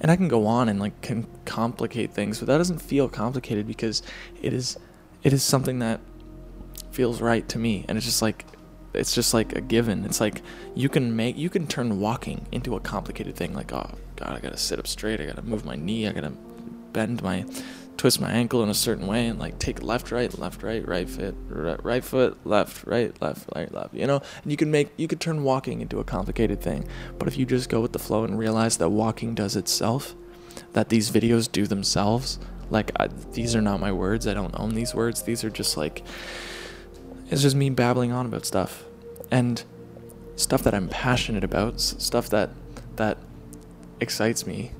And 0.00 0.10
i 0.10 0.16
can 0.16 0.28
go 0.28 0.46
on 0.46 0.68
and 0.68 0.80
like 0.80 1.00
can 1.02 1.26
complicate 1.44 2.12
things 2.12 2.38
but 2.38 2.46
that 2.46 2.58
doesn't 2.58 2.80
feel 2.80 3.08
complicated 3.08 3.66
because 3.66 4.02
it 4.42 4.52
is 4.52 4.78
it 5.22 5.32
is 5.32 5.42
something 5.42 5.78
that 5.78 6.00
feels 6.90 7.20
right 7.20 7.46
to 7.48 7.58
me. 7.58 7.84
And 7.88 7.98
it's 7.98 8.06
just 8.06 8.22
like 8.22 8.46
it's 8.94 9.12
just 9.12 9.34
like 9.34 9.54
a 9.54 9.60
given. 9.60 10.04
It's 10.04 10.20
like 10.20 10.40
you 10.74 10.88
can 10.88 11.14
make 11.14 11.36
you 11.36 11.50
can 11.50 11.66
turn 11.66 12.00
walking 12.00 12.46
into 12.52 12.76
a 12.76 12.80
complicated 12.80 13.36
thing. 13.36 13.52
Like 13.52 13.72
oh 13.72 13.90
god 14.16 14.36
i 14.36 14.40
gotta 14.40 14.56
sit 14.56 14.78
up 14.78 14.86
straight. 14.86 15.20
I 15.20 15.26
gotta 15.26 15.42
move 15.42 15.64
my 15.64 15.76
knee. 15.76 16.06
I 16.06 16.12
gotta 16.12 16.32
bend 16.92 17.22
my 17.22 17.44
twist 17.96 18.20
my 18.20 18.30
ankle 18.30 18.62
in 18.62 18.68
a 18.68 18.74
certain 18.74 19.06
way 19.06 19.26
and 19.26 19.38
like 19.38 19.58
take 19.58 19.82
left 19.82 20.10
right 20.10 20.38
left 20.38 20.62
right 20.62 20.86
right 20.86 21.08
foot 21.08 21.34
right, 21.48 22.04
foot 22.04 22.36
left 22.44 22.84
right 22.86 23.20
left 23.22 23.48
right 23.54 23.72
left 23.72 23.94
you 23.94 24.06
know? 24.06 24.20
And 24.42 24.50
you 24.50 24.56
can 24.56 24.70
make 24.70 24.90
you 24.96 25.08
could 25.08 25.20
turn 25.20 25.44
walking 25.44 25.80
into 25.80 26.00
a 26.00 26.04
complicated 26.04 26.60
thing 26.60 26.88
but 27.18 27.28
if 27.28 27.36
you 27.36 27.46
just 27.46 27.68
go 27.68 27.80
with 27.80 27.92
the 27.92 27.98
flow 27.98 28.24
and 28.24 28.38
realize 28.38 28.76
that 28.78 28.88
walking 28.90 29.34
does 29.34 29.56
itself 29.56 30.14
that 30.72 30.88
these 30.88 31.10
videos 31.10 31.50
do 31.50 31.66
themselves 31.66 32.38
like 32.70 32.90
I, 32.98 33.08
these 33.32 33.54
are 33.54 33.62
not 33.62 33.80
my 33.80 33.92
words 33.92 34.26
i 34.26 34.34
don't 34.34 34.58
own 34.58 34.74
these 34.74 34.94
words 34.94 35.22
these 35.22 35.44
are 35.44 35.50
just 35.50 35.76
like 35.76 36.04
it's 37.30 37.42
just 37.42 37.56
me 37.56 37.70
babbling 37.70 38.12
on 38.12 38.26
about 38.26 38.44
stuff. 38.44 38.84
And 39.30 39.64
stuff 40.36 40.62
that 40.64 40.74
i'm 40.74 40.88
passionate 40.88 41.44
about 41.44 41.80
stuff 41.80 42.28
that 42.28 42.50
that 42.96 43.16
excites 44.00 44.46
me 44.46 44.72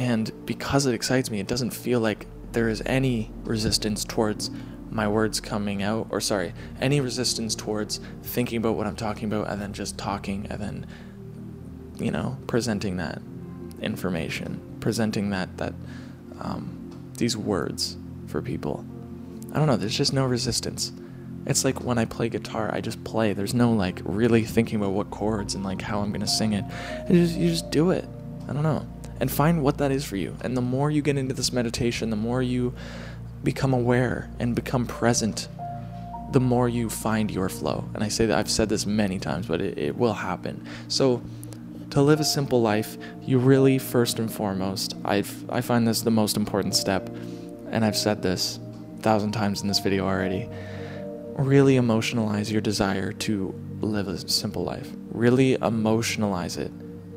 and 0.00 0.32
because 0.46 0.86
it 0.86 0.94
excites 0.94 1.30
me, 1.30 1.40
it 1.40 1.46
doesn't 1.46 1.72
feel 1.72 2.00
like 2.00 2.26
there 2.52 2.70
is 2.70 2.82
any 2.86 3.30
resistance 3.44 4.02
towards 4.02 4.50
my 4.88 5.06
words 5.06 5.40
coming 5.40 5.82
out, 5.82 6.06
or 6.08 6.22
sorry, 6.22 6.54
any 6.80 7.02
resistance 7.02 7.54
towards 7.54 8.00
thinking 8.22 8.56
about 8.56 8.76
what 8.76 8.86
I'm 8.86 8.96
talking 8.96 9.30
about 9.30 9.50
and 9.50 9.60
then 9.60 9.74
just 9.74 9.98
talking 9.98 10.46
and 10.48 10.58
then, 10.58 10.86
you 11.98 12.10
know, 12.10 12.38
presenting 12.46 12.96
that 12.96 13.20
information, 13.82 14.78
presenting 14.80 15.28
that, 15.30 15.58
that, 15.58 15.74
um, 16.40 17.12
these 17.18 17.36
words 17.36 17.98
for 18.26 18.40
people. 18.40 18.86
I 19.52 19.58
don't 19.58 19.66
know, 19.66 19.76
there's 19.76 19.98
just 19.98 20.14
no 20.14 20.24
resistance. 20.24 20.92
It's 21.44 21.62
like 21.62 21.84
when 21.84 21.98
I 21.98 22.06
play 22.06 22.30
guitar, 22.30 22.70
I 22.72 22.80
just 22.80 23.04
play. 23.04 23.34
There's 23.34 23.52
no 23.52 23.70
like 23.72 24.00
really 24.04 24.44
thinking 24.44 24.80
about 24.80 24.92
what 24.92 25.10
chords 25.10 25.54
and 25.54 25.62
like 25.62 25.82
how 25.82 26.00
I'm 26.00 26.10
gonna 26.10 26.26
sing 26.26 26.54
it. 26.54 26.64
You 27.10 27.26
just, 27.26 27.36
you 27.36 27.50
just 27.50 27.70
do 27.70 27.90
it. 27.90 28.08
I 28.48 28.54
don't 28.54 28.62
know 28.62 28.86
and 29.20 29.30
find 29.30 29.62
what 29.62 29.78
that 29.78 29.92
is 29.92 30.04
for 30.04 30.16
you. 30.16 30.36
And 30.42 30.56
the 30.56 30.62
more 30.62 30.90
you 30.90 31.02
get 31.02 31.16
into 31.16 31.34
this 31.34 31.52
meditation, 31.52 32.10
the 32.10 32.16
more 32.16 32.42
you 32.42 32.74
become 33.44 33.72
aware 33.72 34.30
and 34.38 34.54
become 34.54 34.86
present, 34.86 35.48
the 36.32 36.40
more 36.40 36.68
you 36.68 36.88
find 36.88 37.30
your 37.30 37.48
flow. 37.48 37.88
And 37.94 38.02
I 38.02 38.08
say 38.08 38.26
that 38.26 38.38
I've 38.38 38.50
said 38.50 38.68
this 38.68 38.86
many 38.86 39.18
times, 39.18 39.46
but 39.46 39.60
it, 39.60 39.78
it 39.78 39.96
will 39.96 40.14
happen. 40.14 40.66
So, 40.88 41.22
to 41.90 42.00
live 42.00 42.20
a 42.20 42.24
simple 42.24 42.62
life, 42.62 42.96
you 43.20 43.38
really, 43.38 43.76
first 43.78 44.20
and 44.20 44.32
foremost, 44.32 44.94
I've, 45.04 45.50
I 45.50 45.60
find 45.60 45.88
this 45.88 46.02
the 46.02 46.10
most 46.10 46.36
important 46.36 46.76
step, 46.76 47.08
and 47.70 47.84
I've 47.84 47.96
said 47.96 48.22
this 48.22 48.60
a 48.98 49.02
thousand 49.02 49.32
times 49.32 49.62
in 49.62 49.68
this 49.68 49.80
video 49.80 50.06
already. 50.06 50.48
Really 51.36 51.74
emotionalize 51.74 52.50
your 52.50 52.60
desire 52.60 53.12
to 53.12 53.52
live 53.80 54.06
a 54.06 54.28
simple 54.28 54.62
life. 54.62 54.88
Really 55.10 55.56
emotionalize 55.56 56.58
it. 56.58 56.70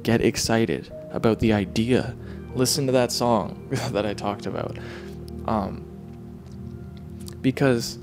Get 0.04 0.22
excited 0.22 0.94
about 1.12 1.40
the 1.40 1.54
idea. 1.54 2.16
Listen 2.56 2.86
to 2.86 2.92
that 2.92 3.12
song 3.12 3.68
that 3.92 4.06
I 4.06 4.14
talked 4.14 4.46
about. 4.46 4.78
Um, 5.48 5.86
because 7.42 7.98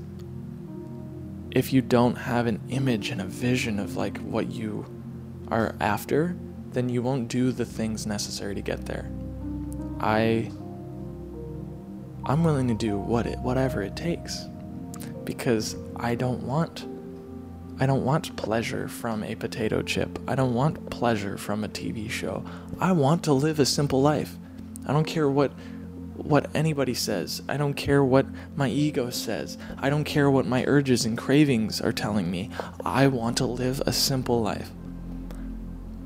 if 1.51 1.73
you 1.73 1.81
don't 1.81 2.15
have 2.15 2.47
an 2.47 2.59
image 2.69 3.09
and 3.09 3.21
a 3.21 3.25
vision 3.25 3.79
of 3.79 3.97
like 3.97 4.17
what 4.19 4.51
you 4.51 4.85
are 5.49 5.75
after, 5.79 6.35
then 6.71 6.89
you 6.89 7.01
won't 7.01 7.27
do 7.27 7.51
the 7.51 7.65
things 7.65 8.05
necessary 8.05 8.55
to 8.55 8.61
get 8.61 8.85
there. 8.85 9.11
I 9.99 10.51
I'm 12.23 12.43
willing 12.43 12.67
to 12.67 12.73
do 12.73 12.97
what 12.97 13.25
it 13.25 13.37
whatever 13.39 13.81
it 13.81 13.95
takes 13.95 14.45
because 15.25 15.75
I 15.97 16.15
don't 16.15 16.43
want 16.43 16.85
I 17.81 17.87
don't 17.87 18.05
want 18.05 18.35
pleasure 18.35 18.87
from 18.87 19.23
a 19.23 19.33
potato 19.33 19.81
chip. 19.81 20.19
I 20.27 20.35
don't 20.35 20.53
want 20.53 20.91
pleasure 20.91 21.35
from 21.35 21.63
a 21.63 21.67
TV 21.67 22.11
show. 22.11 22.45
I 22.79 22.91
want 22.91 23.23
to 23.23 23.33
live 23.33 23.59
a 23.59 23.65
simple 23.65 24.03
life. 24.03 24.37
I 24.85 24.93
don't 24.93 25.07
care 25.07 25.27
what 25.27 25.51
what 26.13 26.55
anybody 26.55 26.93
says. 26.93 27.41
I 27.49 27.57
don't 27.57 27.73
care 27.73 28.03
what 28.03 28.27
my 28.55 28.69
ego 28.69 29.09
says. 29.09 29.57
I 29.79 29.89
don't 29.89 30.03
care 30.03 30.29
what 30.29 30.45
my 30.45 30.63
urges 30.67 31.05
and 31.05 31.17
cravings 31.17 31.81
are 31.81 31.91
telling 31.91 32.29
me. 32.29 32.51
I 32.85 33.07
want 33.07 33.37
to 33.37 33.47
live 33.47 33.81
a 33.87 33.93
simple 33.93 34.43
life. 34.43 34.69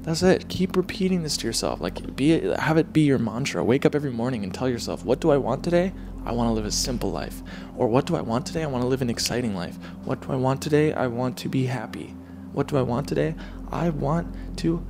That's 0.04 0.24
it. 0.24 0.48
Keep 0.48 0.78
repeating 0.78 1.24
this 1.24 1.36
to 1.38 1.48
yourself. 1.48 1.82
Like 1.82 2.16
be 2.16 2.40
have 2.58 2.78
it 2.78 2.94
be 2.94 3.02
your 3.02 3.20
mantra. 3.20 3.66
Wake 3.66 3.86
up 3.86 3.96
every 3.96 4.12
morning 4.12 4.46
and 4.46 4.54
tell 4.54 4.70
yourself, 4.70 5.04
"What 5.04 5.20
do 5.20 5.30
I 5.30 5.38
want 5.38 5.62
today? 5.62 5.92
I 6.24 6.32
want 6.32 6.48
to 6.48 6.54
live 6.54 6.66
a 6.66 6.72
simple 6.72 7.12
life." 7.12 7.44
Or 7.78 7.88
"What 7.88 8.06
do 8.06 8.16
I 8.16 8.22
want 8.22 8.46
today? 8.46 8.64
I 8.64 8.68
want 8.68 8.84
to 8.84 8.88
live 8.88 9.02
an 9.02 9.10
exciting 9.10 9.56
life." 9.56 9.78
What 10.04 10.22
do 10.22 10.32
I 10.32 10.36
want 10.36 10.62
today? 10.62 10.94
I 10.94 11.08
want 11.08 11.38
to 11.38 11.50
be 11.50 11.66
happy. 11.66 12.16
What 12.54 12.68
do 12.68 12.78
I 12.78 12.82
want 12.82 13.08
today? 13.08 13.36
I 13.72 13.90
want 13.90 14.34
to 14.58 14.86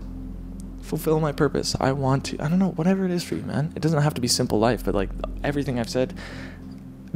fulfill 0.81 1.19
my 1.19 1.31
purpose. 1.31 1.75
I 1.79 1.91
want 1.91 2.25
to 2.25 2.39
I 2.39 2.47
don't 2.47 2.59
know, 2.59 2.71
whatever 2.71 3.05
it 3.05 3.11
is 3.11 3.23
for 3.23 3.35
you, 3.35 3.41
man. 3.41 3.73
It 3.75 3.81
doesn't 3.81 4.01
have 4.01 4.13
to 4.13 4.21
be 4.21 4.27
simple 4.27 4.59
life, 4.59 4.85
but 4.85 4.93
like 4.93 5.09
everything 5.43 5.79
I've 5.79 5.89
said 5.89 6.13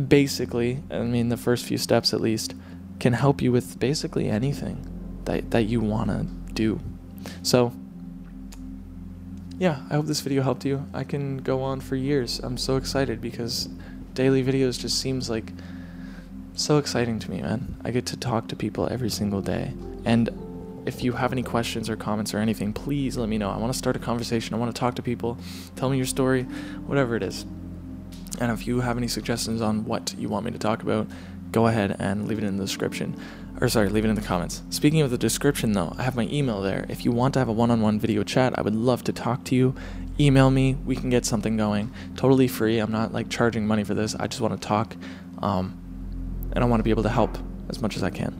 basically, 0.07 0.83
I 0.89 0.99
mean 0.99 1.29
the 1.29 1.37
first 1.37 1.65
few 1.65 1.77
steps 1.77 2.13
at 2.13 2.21
least 2.21 2.55
can 2.99 3.13
help 3.13 3.41
you 3.41 3.51
with 3.51 3.79
basically 3.79 4.29
anything 4.29 4.85
that 5.25 5.51
that 5.51 5.65
you 5.65 5.79
want 5.81 6.09
to 6.09 6.25
do. 6.53 6.79
So, 7.43 7.73
yeah, 9.57 9.83
I 9.89 9.95
hope 9.95 10.05
this 10.05 10.21
video 10.21 10.41
helped 10.41 10.65
you. 10.65 10.85
I 10.93 11.03
can 11.03 11.37
go 11.37 11.61
on 11.61 11.81
for 11.81 11.95
years. 11.95 12.39
I'm 12.39 12.57
so 12.57 12.75
excited 12.77 13.21
because 13.21 13.69
daily 14.19 14.43
videos 14.43 14.77
just 14.77 14.99
seems 14.99 15.29
like 15.29 15.53
so 16.53 16.77
exciting 16.77 17.19
to 17.19 17.31
me, 17.31 17.41
man. 17.41 17.77
I 17.85 17.91
get 17.91 18.05
to 18.07 18.17
talk 18.17 18.49
to 18.49 18.55
people 18.57 18.85
every 18.91 19.09
single 19.09 19.41
day. 19.41 19.71
And 20.03 20.29
if 20.85 21.05
you 21.05 21.13
have 21.13 21.31
any 21.31 21.41
questions 21.41 21.89
or 21.89 21.95
comments 21.95 22.33
or 22.33 22.39
anything, 22.39 22.73
please 22.73 23.15
let 23.15 23.29
me 23.29 23.37
know. 23.37 23.49
I 23.49 23.55
want 23.55 23.71
to 23.71 23.79
start 23.79 23.95
a 23.95 23.99
conversation. 23.99 24.53
I 24.53 24.57
want 24.57 24.75
to 24.75 24.77
talk 24.77 24.95
to 24.95 25.01
people. 25.01 25.37
Tell 25.77 25.89
me 25.89 25.95
your 25.95 26.05
story, 26.05 26.43
whatever 26.85 27.15
it 27.15 27.23
is. 27.23 27.45
And 28.41 28.51
if 28.51 28.67
you 28.67 28.81
have 28.81 28.97
any 28.97 29.07
suggestions 29.07 29.61
on 29.61 29.85
what 29.85 30.13
you 30.17 30.27
want 30.27 30.43
me 30.43 30.51
to 30.51 30.59
talk 30.59 30.83
about, 30.83 31.07
go 31.53 31.67
ahead 31.67 31.95
and 31.97 32.27
leave 32.27 32.39
it 32.39 32.43
in 32.43 32.57
the 32.57 32.65
description. 32.65 33.17
Or 33.61 33.69
sorry, 33.69 33.87
leave 33.87 34.03
it 34.03 34.09
in 34.09 34.15
the 34.15 34.21
comments. 34.21 34.63
Speaking 34.69 34.99
of 34.99 35.11
the 35.11 35.17
description 35.17 35.71
though, 35.71 35.93
I 35.97 36.03
have 36.03 36.17
my 36.17 36.27
email 36.29 36.61
there. 36.61 36.85
If 36.89 37.05
you 37.05 37.13
want 37.13 37.35
to 37.35 37.39
have 37.39 37.47
a 37.47 37.53
one-on-one 37.53 38.01
video 38.01 38.23
chat, 38.23 38.59
I 38.59 38.63
would 38.63 38.75
love 38.75 39.01
to 39.05 39.13
talk 39.13 39.45
to 39.45 39.55
you. 39.55 39.75
Email 40.19 40.51
me, 40.51 40.75
we 40.85 40.95
can 40.95 41.09
get 41.09 41.25
something 41.25 41.55
going. 41.55 41.93
Totally 42.17 42.47
free. 42.47 42.79
I'm 42.79 42.91
not 42.91 43.13
like 43.13 43.29
charging 43.29 43.65
money 43.65 43.83
for 43.83 43.93
this. 43.93 44.15
I 44.15 44.27
just 44.27 44.41
want 44.41 44.59
to 44.59 44.67
talk. 44.67 44.95
Um, 45.41 45.79
and 46.53 46.63
I 46.63 46.67
want 46.67 46.79
to 46.79 46.83
be 46.83 46.89
able 46.89 47.03
to 47.03 47.09
help 47.09 47.37
as 47.69 47.81
much 47.81 47.95
as 47.95 48.03
I 48.03 48.09
can. 48.09 48.37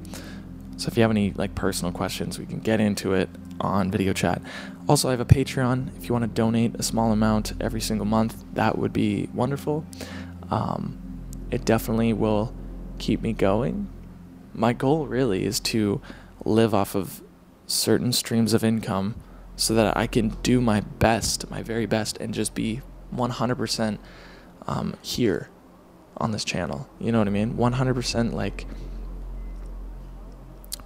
So 0.77 0.88
if 0.88 0.98
you 0.98 1.03
have 1.03 1.12
any 1.12 1.31
like 1.31 1.55
personal 1.55 1.91
questions, 1.91 2.38
we 2.38 2.45
can 2.45 2.59
get 2.59 2.81
into 2.81 3.13
it 3.13 3.29
on 3.62 3.91
video 3.91 4.13
chat. 4.13 4.41
Also, 4.88 5.07
I 5.07 5.12
have 5.12 5.19
a 5.19 5.25
Patreon. 5.25 5.95
If 5.98 6.07
you 6.07 6.13
want 6.13 6.24
to 6.24 6.27
donate 6.27 6.75
a 6.75 6.83
small 6.83 7.12
amount 7.12 7.53
every 7.62 7.81
single 7.81 8.05
month, 8.05 8.43
that 8.53 8.77
would 8.77 8.91
be 8.91 9.29
wonderful. 9.33 9.86
Um, 10.50 10.98
it 11.51 11.63
definitely 11.63 12.13
will 12.13 12.53
keep 12.98 13.21
me 13.21 13.33
going. 13.33 13.88
My 14.53 14.74
goal 14.74 15.05
really 15.05 15.45
is 15.45 15.59
to 15.62 16.01
live 16.43 16.74
off 16.74 16.95
of 16.95 17.21
certain 17.67 18.12
streams 18.12 18.53
of 18.53 18.63
income 18.63 19.15
so 19.60 19.74
that 19.74 19.98
I 19.98 20.08
can 20.08 20.30
do 20.42 20.62
my 20.62 20.80
best, 20.80 21.51
my 21.51 21.62
very 21.62 21.86
best, 21.86 22.18
and 22.18 22.34
just 22.34 22.56
be 22.56 22.82
100% 23.13 23.98
um, 24.67 24.95
here 25.02 25.50
on 26.15 26.32
this 26.32 26.45
channel. 26.45 26.89
You 26.98 27.12
know 27.12 27.19
what 27.19 27.28
I 27.28 27.32
mean? 27.32 27.56
100% 27.56 28.32
like 28.32 28.65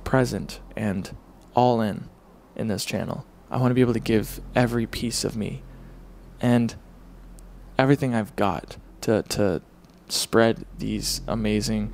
present 0.03 0.59
and 0.75 1.15
all 1.53 1.81
in 1.81 2.09
in 2.55 2.67
this 2.67 2.83
channel. 2.83 3.27
I 3.51 3.57
want 3.57 3.69
to 3.69 3.75
be 3.75 3.81
able 3.81 3.93
to 3.93 3.99
give 3.99 4.41
every 4.55 4.87
piece 4.87 5.23
of 5.23 5.37
me 5.37 5.61
and 6.41 6.73
everything 7.77 8.15
I've 8.15 8.35
got 8.35 8.77
to 9.01 9.21
to 9.21 9.61
spread 10.09 10.65
these 10.79 11.21
amazing 11.27 11.93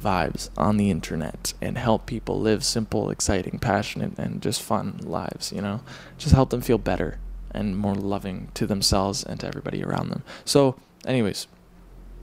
vibes 0.00 0.50
on 0.56 0.76
the 0.76 0.90
internet 0.90 1.54
and 1.60 1.78
help 1.78 2.06
people 2.06 2.40
live 2.40 2.64
simple, 2.64 3.10
exciting, 3.10 3.58
passionate, 3.58 4.18
and 4.18 4.42
just 4.42 4.62
fun 4.62 4.98
lives, 5.02 5.52
you 5.52 5.60
know? 5.60 5.80
Just 6.18 6.34
help 6.34 6.50
them 6.50 6.60
feel 6.60 6.78
better 6.78 7.18
and 7.50 7.76
more 7.76 7.94
loving 7.94 8.48
to 8.54 8.66
themselves 8.66 9.22
and 9.22 9.40
to 9.40 9.46
everybody 9.46 9.82
around 9.82 10.08
them. 10.10 10.22
So, 10.44 10.76
anyways, 11.06 11.46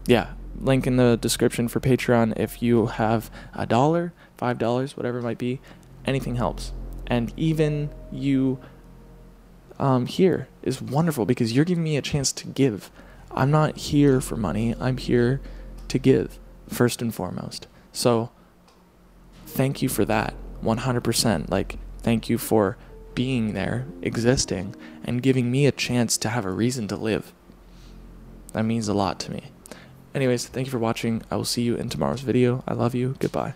yeah, 0.05 0.33
link 0.59 0.85
in 0.85 0.97
the 0.97 1.17
description 1.17 1.67
for 1.67 1.79
Patreon. 1.79 2.37
If 2.37 2.61
you 2.61 2.87
have 2.87 3.31
a 3.53 3.65
dollar, 3.65 4.13
five 4.37 4.57
dollars, 4.57 4.97
whatever 4.97 5.19
it 5.19 5.23
might 5.23 5.37
be, 5.37 5.61
anything 6.05 6.35
helps. 6.35 6.73
And 7.07 7.33
even 7.37 7.89
you 8.11 8.59
um, 9.79 10.05
here 10.05 10.47
is 10.61 10.81
wonderful 10.81 11.25
because 11.25 11.53
you're 11.53 11.65
giving 11.65 11.83
me 11.83 11.97
a 11.97 12.01
chance 12.01 12.31
to 12.33 12.47
give. 12.47 12.91
I'm 13.31 13.51
not 13.51 13.77
here 13.77 14.21
for 14.21 14.35
money. 14.35 14.75
I'm 14.79 14.97
here 14.97 15.41
to 15.87 15.97
give 15.97 16.39
first 16.71 17.01
and 17.01 17.13
foremost. 17.13 17.67
So 17.91 18.31
thank 19.45 19.81
you 19.81 19.89
for 19.89 20.05
that 20.05 20.33
100%. 20.63 21.49
Like, 21.49 21.77
thank 21.99 22.29
you 22.29 22.37
for 22.37 22.77
being 23.13 23.53
there, 23.53 23.85
existing, 24.01 24.75
and 25.03 25.21
giving 25.21 25.51
me 25.51 25.65
a 25.65 25.71
chance 25.71 26.17
to 26.17 26.29
have 26.29 26.45
a 26.45 26.51
reason 26.51 26.87
to 26.87 26.95
live. 26.95 27.33
That 28.53 28.63
means 28.63 28.87
a 28.87 28.93
lot 28.93 29.19
to 29.21 29.31
me. 29.31 29.43
Anyways, 30.13 30.47
thank 30.47 30.67
you 30.67 30.71
for 30.71 30.79
watching. 30.79 31.21
I 31.29 31.35
will 31.35 31.45
see 31.45 31.61
you 31.61 31.75
in 31.75 31.89
tomorrow's 31.89 32.21
video. 32.21 32.63
I 32.67 32.73
love 32.73 32.95
you. 32.95 33.15
Goodbye. 33.19 33.53